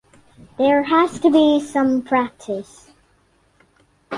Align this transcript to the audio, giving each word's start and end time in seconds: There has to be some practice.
There 0.57 0.81
has 0.81 1.19
to 1.19 1.29
be 1.29 1.59
some 1.61 2.01
practice. 2.01 2.89